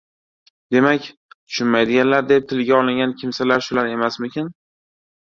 [0.75, 1.05] Demak,
[1.35, 4.55] tushunmaydilar» deb tilga olingan kimsalar shular emasmikin?